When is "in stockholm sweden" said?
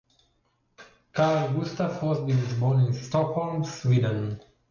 2.87-4.41